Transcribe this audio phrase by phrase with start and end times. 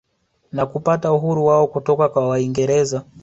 [0.51, 3.03] Na kupata uhuru wao kutoka kwa waingereza